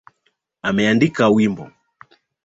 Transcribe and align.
Ameandika 0.67 1.29
wimbo 1.35 1.65